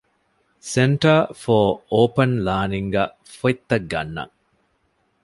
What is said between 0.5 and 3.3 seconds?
ސެންޓަރ ފޯރ އޯޕަން ލާނިންގއަށް